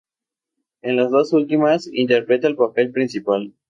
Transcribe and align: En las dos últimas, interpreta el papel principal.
En 0.81 0.95
las 0.95 1.11
dos 1.11 1.31
últimas, 1.31 1.85
interpreta 1.93 2.47
el 2.47 2.55
papel 2.55 2.91
principal. 2.91 3.53